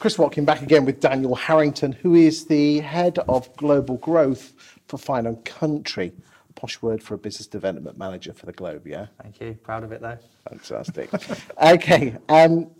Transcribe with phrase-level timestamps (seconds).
[0.00, 4.54] Chris Watkin back again with Daniel Harrington, who is the head of global growth
[4.88, 6.10] for Fine and Country.
[6.54, 9.08] Posh word for a business development manager for the globe, yeah?
[9.22, 9.58] Thank you.
[9.62, 10.16] Proud of it though.
[10.48, 11.10] Fantastic.
[11.62, 12.16] okay.
[12.30, 12.70] Um,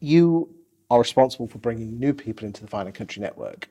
[0.00, 0.52] you
[0.90, 3.68] are responsible for bringing new people into the Fine and Country network.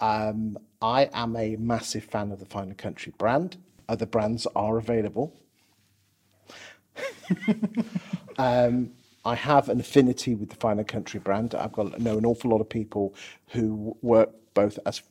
[0.00, 3.56] Um, I am a massive fan of the Fine and Country brand.
[3.88, 5.34] Other brands are available.
[8.38, 8.92] um,
[9.24, 11.54] I have an affinity with the Fine and Country brand.
[11.54, 13.14] I've got know an awful lot of people
[13.48, 15.02] who work both as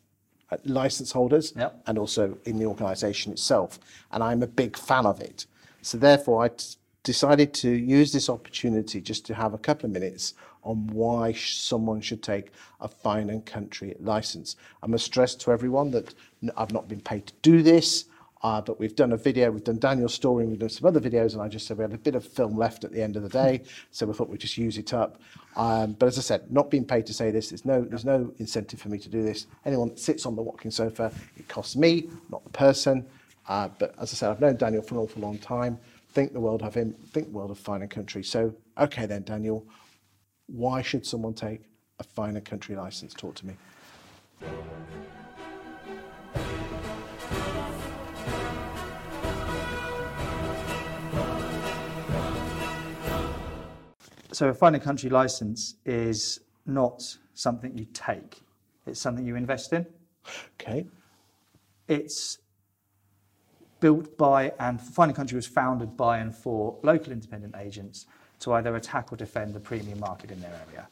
[0.51, 1.83] uh, license holders Yep.
[1.87, 3.79] and also in the organisation itself,
[4.11, 5.45] and I'm a big fan of it.
[5.81, 9.91] So therefore, I t- decided to use this opportunity just to have a couple of
[9.91, 12.51] minutes on why sh- someone should take
[12.81, 14.55] a Fine and Country license.
[14.81, 16.13] I must stress to everyone that
[16.57, 18.05] I've not been paid to do this.
[18.43, 20.99] Uh, but we've done a video, we've done Daniel's story, and we've done some other
[20.99, 23.15] videos, and I just said we had a bit of film left at the end
[23.15, 25.19] of the day, so we thought we'd just use it up.
[25.55, 28.31] Um, but as I said, not being paid to say this, there's no, there's no
[28.37, 29.47] incentive for me to do this.
[29.65, 33.05] Anyone that sits on the Watkins sofa, it costs me, not the person.
[33.47, 35.79] Uh, but as I said, I've known Daniel for an awful long time.
[36.09, 38.23] Think the world of him, think the world of Fine and Country.
[38.23, 39.65] So, okay then, Daniel,
[40.47, 41.61] why should someone take
[41.99, 43.13] a Fine and Country license?
[43.13, 43.53] Talk to me.
[54.37, 58.39] So a and country license is not something you take.
[58.85, 59.83] It's something you invest in.
[60.61, 60.85] Okay.
[61.87, 62.37] It's
[63.79, 68.05] built by and and Country was founded by and for local independent agents
[68.41, 70.87] to either attack or defend the premium market in their area.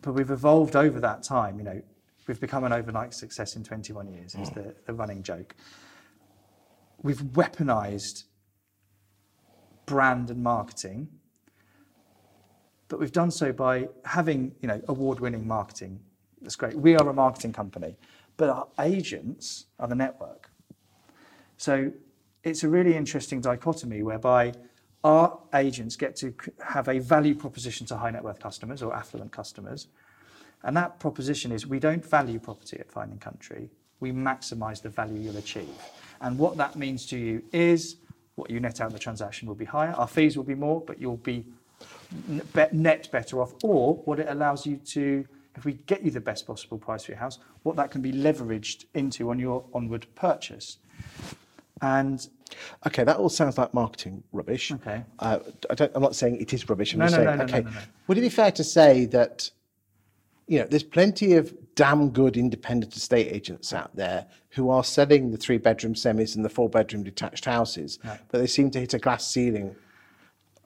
[0.00, 1.58] But we've evolved over that time.
[1.58, 1.82] You know,
[2.28, 4.36] we've become an overnight success in 21 years.
[4.36, 5.56] Is the, the running joke.
[7.02, 8.22] We've weaponized
[9.84, 11.08] brand and marketing,
[12.90, 15.98] but we've done so by having you know award-winning marketing.
[16.42, 16.74] That's great.
[16.74, 17.96] We are a marketing company,
[18.36, 20.50] but our agents are the network.
[21.56, 21.92] So
[22.42, 24.52] it's a really interesting dichotomy whereby
[25.04, 26.34] our agents get to
[26.66, 29.86] have a value proposition to high net worth customers or affluent customers.
[30.62, 34.90] And that proposition is we don't value property at Fine and Country, we maximize the
[34.90, 35.68] value you'll achieve.
[36.20, 37.96] And what that means to you is
[38.34, 40.80] what you net out in the transaction will be higher, our fees will be more,
[40.80, 41.46] but you'll be-
[42.72, 43.54] net better off.
[43.62, 45.26] Or what it allows you to,
[45.56, 48.12] if we get you the best possible price for your house, what that can be
[48.12, 50.78] leveraged into on your onward purchase.
[51.82, 52.26] And
[52.86, 54.72] Okay, that all sounds like marketing rubbish.
[54.72, 55.02] Okay.
[55.18, 56.92] Uh, I don't, I'm not saying it is rubbish.
[56.92, 57.66] I'm No, just no, saying, no, no, okay.
[58.06, 59.50] Would it be fair to say that,
[60.46, 65.30] you know, there's plenty of damn good independent estate agents out there who are selling
[65.30, 68.94] the three bedroom semis and the four bedroom detached houses, but they seem to hit
[68.94, 69.74] a glass ceiling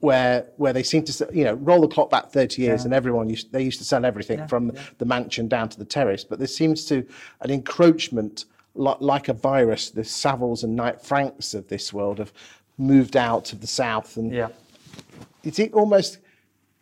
[0.04, 2.84] where where they seem to you know roll the clock back 30 years Yeah.
[2.86, 4.80] and everyone used they used to sell everything Yeah, from yeah.
[4.98, 6.96] the mansion down to the terrace but there seems to
[7.40, 8.44] an encroachment
[8.74, 12.32] like, like a virus the Savills and Knight Franks of this world have
[12.76, 14.48] moved out of the south and yeah.
[15.42, 16.18] is it almost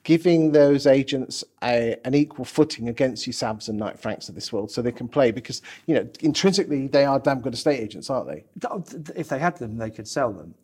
[0.05, 4.53] giving those agents a, an equal footing against you Savs and Knight Franks of this
[4.53, 8.11] world so they can play because you know intrinsically they are damn good estate agents
[8.11, 10.55] aren't they Th- th- if they had them, they could sell them.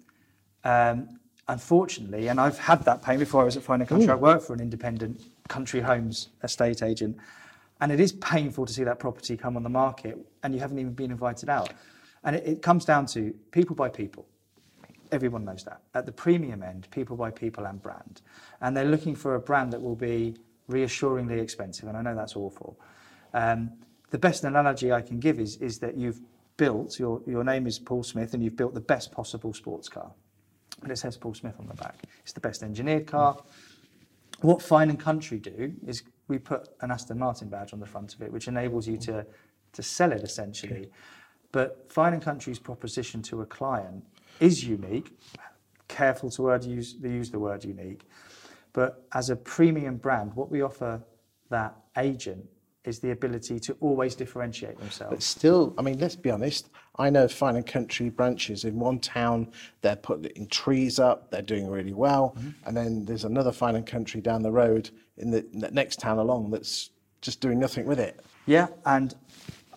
[0.65, 4.09] Um, unfortunately, and I've had that pain before I was at Fine Country.
[4.09, 7.17] I worked for an independent country homes estate agent,
[7.81, 10.79] and it is painful to see that property come on the market and you haven't
[10.79, 11.73] even been invited out.
[12.25, 14.27] And it, it comes down to people by people.
[15.11, 15.81] Everyone knows that.
[15.95, 18.21] At the premium end, people by people and brand.
[18.61, 20.37] And they're looking for a brand that will be
[20.67, 21.89] reassuringly expensive.
[21.89, 22.79] And I know that's awful.
[23.33, 23.71] Um,
[24.11, 26.21] the best analogy I can give is, is that you've
[26.57, 30.11] built, your, your name is Paul Smith, and you've built the best possible sports car.
[30.83, 31.97] And it says Paul Smith on the back.
[32.23, 33.37] It's the best engineered car.
[34.41, 38.15] What Fine and Country do is we put an Aston Martin badge on the front
[38.15, 39.27] of it, which enables you to,
[39.73, 40.89] to sell it essentially.
[41.51, 44.05] But Fine and Country's proposition to a client
[44.39, 45.19] is unique.
[45.89, 48.05] Careful to word use, to use the word unique.
[48.73, 51.03] But as a premium brand, what we offer
[51.51, 52.47] that agent
[52.85, 55.25] is the ability to always differentiate But themselves.
[55.25, 56.71] still, I mean, let's be honest.
[56.99, 59.53] I know Fine and Country branches in one town.
[59.83, 61.31] They're putting trees up.
[61.31, 62.35] They're doing really well.
[62.39, 62.51] Mm-hmm.
[62.67, 66.19] And then there's another Fine and Country down the road in the n- next town
[66.19, 66.91] along that's
[67.21, 68.21] just doing nothing with it.
[68.47, 69.15] Yeah, and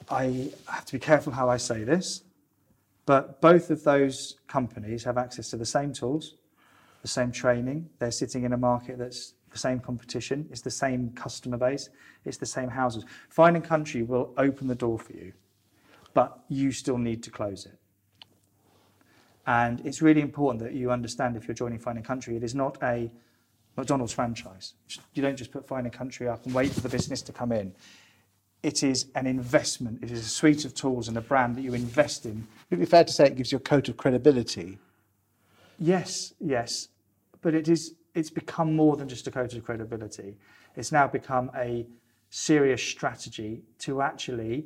[0.10, 2.24] I have to be careful how I say this,
[3.06, 6.36] but both of those companies have access to the same tools,
[7.02, 7.90] the same training.
[8.00, 11.90] They're sitting in a market that's the same competition, it's the same customer base,
[12.26, 13.06] it's the same houses.
[13.30, 15.34] Fine and Country will open the door for you,
[16.14, 17.78] but you still need to close it.
[19.48, 22.56] And it's really important that you understand if you're joining Fine and Country, it is
[22.56, 23.12] not a
[23.76, 24.74] McDonald's franchise.
[25.14, 27.52] You don't just put Fine and Country up and wait for the business to come
[27.52, 27.74] in.
[28.64, 30.04] It is an investment.
[30.04, 32.48] It is a suite of tools and a brand that you invest in.
[32.70, 34.78] Would it be fair to say it gives you a coat of credibility?
[35.80, 36.90] Yes, yes,
[37.42, 37.96] but it is.
[38.14, 40.36] It's become more than just a coat of credibility.
[40.76, 41.86] It's now become a
[42.30, 44.66] serious strategy to actually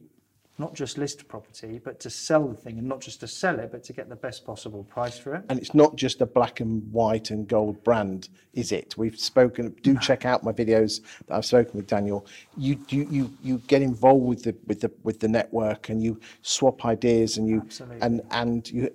[0.57, 3.71] not just list property, but to sell the thing and not just to sell it,
[3.73, 5.43] but to get the best possible price for it.
[5.49, 8.97] And it's not just a black and white and gold brand, is it?
[8.97, 9.75] We've spoken.
[9.81, 12.25] Do check out my videos that I've spoken with Daniel.
[12.55, 16.21] You you you, you get involved with the with the with the network and you
[16.41, 18.01] swap ideas and you Absolutely.
[18.01, 18.89] and and you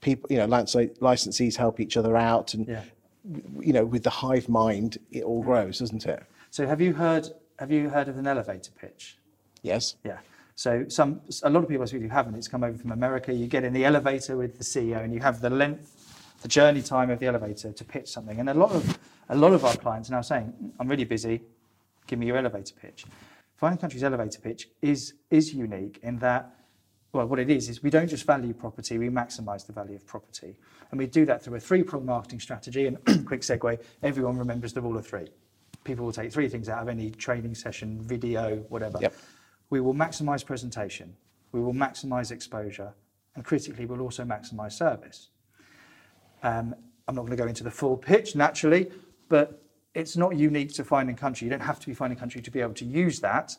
[0.00, 2.82] people you know licensees help each other out and Yeah.
[3.60, 5.46] You know with the hive mind it all mm.
[5.46, 6.22] grows, doesn't it?
[6.50, 7.28] So have you heard
[7.58, 9.18] have you heard of an elevator pitch?
[9.62, 9.96] Yes.
[10.04, 10.18] Yeah.
[10.56, 12.36] So some a lot of people I speak to haven't.
[12.36, 13.32] It's come over from America.
[13.32, 16.82] You get in the elevator with the CEO and you have the length, the journey
[16.82, 18.38] time of the elevator to pitch something.
[18.38, 18.98] And a lot of
[19.28, 21.42] a lot of our clients are now saying, I'm really busy,
[22.06, 23.04] give me your elevator pitch.
[23.56, 26.54] Fine and Country's elevator pitch is is unique in that
[27.14, 30.04] well, what it is is we don't just value property, we maximise the value of
[30.06, 30.56] property.
[30.90, 32.86] And we do that through a three-pronged marketing strategy.
[32.86, 35.28] And quick segue, everyone remembers the rule of three.
[35.84, 38.98] People will take three things out of any training session, video, whatever.
[39.00, 39.14] Yep.
[39.70, 41.16] We will maximise presentation,
[41.52, 42.92] we will maximise exposure,
[43.36, 45.28] and critically, we'll also maximise service.
[46.42, 46.74] Um,
[47.06, 48.90] I'm not going to go into the full pitch naturally,
[49.28, 49.62] but
[49.94, 51.46] it's not unique to Fine and Country.
[51.46, 53.56] You don't have to be Fine and Country to be able to use that.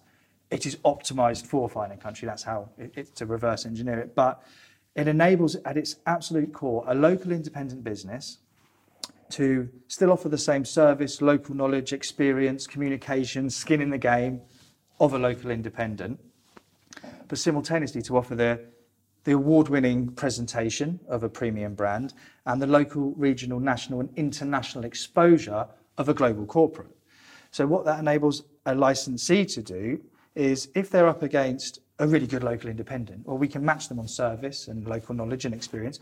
[0.51, 2.27] It is optimized for Fine and Country.
[2.27, 4.15] That's how it, it's to reverse engineer it.
[4.15, 4.43] But
[4.95, 8.37] it enables, at its absolute core, a local independent business
[9.31, 14.41] to still offer the same service, local knowledge, experience, communication, skin in the game
[14.99, 16.19] of a local independent,
[17.27, 18.59] but simultaneously to offer the,
[19.23, 22.13] the award winning presentation of a premium brand
[22.45, 25.67] and the local, regional, national, and international exposure
[25.97, 26.95] of a global corporate.
[27.51, 30.01] So, what that enables a licensee to do
[30.35, 33.99] is if they're up against a really good local independent, or we can match them
[33.99, 35.99] on service and local knowledge and experience,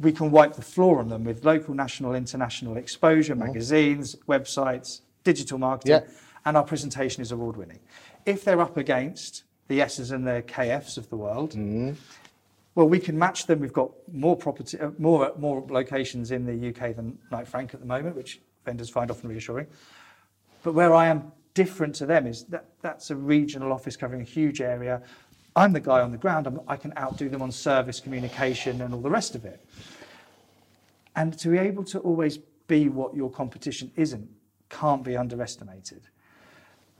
[0.00, 5.58] we can wipe the floor on them with local, national, international exposure, magazines, websites, digital
[5.58, 6.12] marketing, Yeah.
[6.44, 7.78] and our presentation is award winning.
[8.26, 11.54] If they're up against the S's and the KFs of the world,
[12.74, 13.60] well, we can match them.
[13.60, 17.80] We've got more property, uh, more more locations in the UK than Knight Frank at
[17.80, 19.66] the moment, which vendors find often reassuring.
[20.62, 24.24] But where I am different to them is that that's a regional office covering a
[24.24, 25.02] huge area.
[25.56, 26.46] I'm the guy on the ground.
[26.46, 29.64] I'm, I can outdo them on service, communication, and all the rest of it.
[31.16, 32.38] And to be able to always
[32.68, 34.28] be what your competition isn't
[34.68, 36.02] can't be underestimated.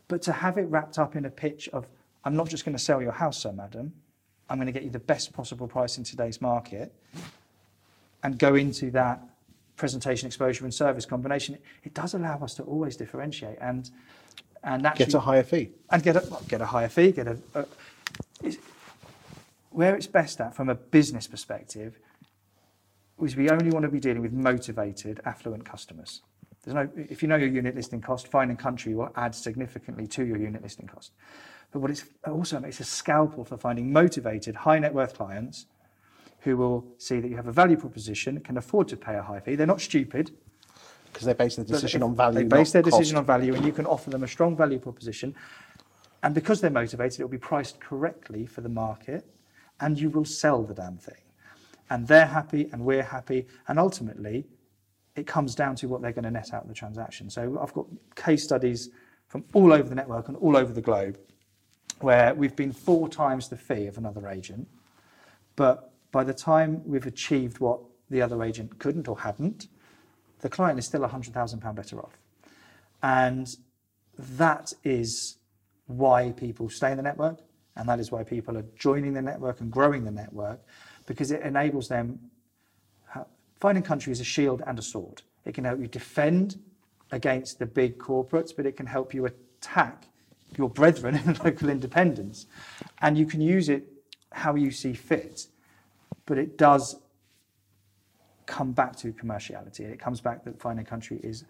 [0.08, 1.86] But to have it wrapped up in a pitch of,
[2.24, 3.92] I'm not just going to sell your house, sir, madam.
[4.48, 6.92] I'm going to get you the best possible price in today's market
[8.24, 9.22] and go into that
[9.76, 13.90] presentation, exposure, and service combination, it does allow us to always differentiate and
[14.62, 15.70] and actually Get a higher fee.
[15.90, 17.12] and get a well, get a higher fee.
[17.12, 17.64] Get a, a
[18.42, 18.58] it's,
[19.70, 21.98] where it's best at from a business perspective
[23.22, 26.22] is we only want to be dealing with motivated, affluent customers.
[26.64, 30.06] There's no, if you know your unit listing cost, Fine and Country will add significantly
[30.08, 31.12] to your unit listing cost.
[31.72, 35.66] But what it's also makes a scalpel for finding motivated, high net worth clients
[36.40, 39.40] who will see that you have a value proposition, can afford to pay a high
[39.40, 39.54] fee.
[39.54, 40.32] They're not stupid.
[41.12, 42.40] Because they base the decision on value.
[42.40, 43.20] They base their decision cost.
[43.20, 45.34] on value, and you can offer them a strong value proposition.
[46.22, 49.26] And because they're motivated, it will be priced correctly for the market,
[49.80, 51.22] and you will sell the damn thing.
[51.88, 54.46] And they're happy, and we're happy, and ultimately,
[55.16, 57.30] it comes down to what they're going to net out of the transaction.
[57.30, 58.90] So I've got case studies
[59.26, 61.18] from all over the network and all over the globe
[62.00, 64.66] where we've been four times the fee of another agent,
[65.56, 69.68] but by the time we've achieved what the other agent couldn't or hadn't,
[70.40, 72.16] the client is still £100,000 better off.
[73.02, 73.48] And
[74.18, 75.38] that is
[75.86, 77.38] why people stay in the network,
[77.76, 80.60] and that is why people are joining the network and growing the network,
[81.06, 82.18] because it enables them.
[83.14, 83.24] Uh,
[83.58, 85.22] finding country is a shield and a sword.
[85.44, 86.60] It can help you defend
[87.10, 90.04] against the big corporates, but it can help you attack
[90.56, 92.46] your brethren in local independence.
[93.00, 93.84] And you can use it
[94.32, 95.46] how you see fit,
[96.26, 96.96] but it does
[98.50, 99.80] come back to commerciality.
[99.80, 101.44] And it comes back that Fine and Country is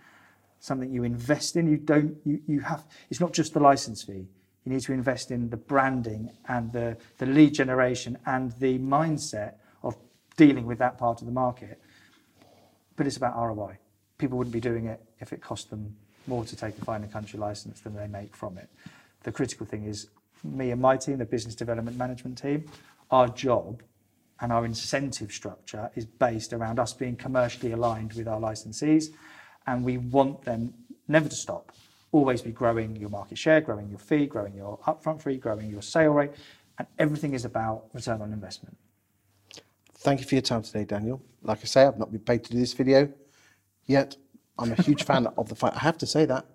[0.61, 1.67] something you invest in.
[1.67, 4.29] You don't, you, you have, it's not just the license fee.
[4.65, 9.55] You need to invest in the branding and the, the lead generation and the mindset
[9.83, 9.97] of
[10.37, 11.81] dealing with that part of the market.
[12.97, 13.79] But it's about ROI.
[14.19, 17.11] People wouldn't be doing it if it cost them more to take a Fine and
[17.11, 18.69] Country license than they make from it.
[19.23, 20.09] The critical thing is
[20.45, 22.67] me and my team, the business development management team,
[23.11, 23.83] our job
[24.41, 29.09] and our incentive structure is based around us being commercially aligned with our licensees
[29.67, 30.73] and we want them
[31.09, 31.73] never to stop.
[32.13, 35.83] Always be growing your market share, growing your fee, growing your upfront fee, growing your
[35.83, 36.33] sale rate,
[36.79, 38.77] and everything is about return on investment.
[39.99, 41.21] Thank you for your time today, Daniel.
[41.43, 43.13] Like I say, I've not been paid to do this video
[43.87, 44.17] yet.
[44.59, 45.75] I'm a huge fan of the fight.
[45.75, 46.47] I have to say that.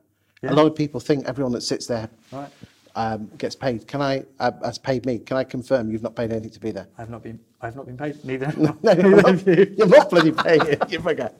[0.41, 0.51] Yeah.
[0.51, 2.49] A lot of people think everyone that sits there Right.
[2.95, 3.87] Um, gets paid.
[3.87, 5.19] Can I, uh, has paid me?
[5.19, 6.87] Can I confirm you've not paid anything to be there?
[6.97, 8.51] I've not been, I've not been paid neither.
[8.57, 10.77] No, you're not, you're not bloody paying.
[10.89, 11.35] You forget.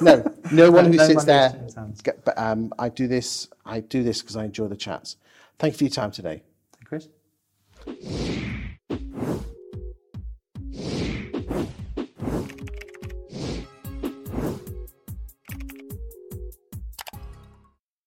[0.00, 1.54] No, no one who No sits there.
[2.02, 3.48] Get, but um, I do this.
[3.66, 5.16] I do this because I enjoy the chats.
[5.58, 6.42] Thank you for your time today.
[6.72, 7.08] Thank Chris?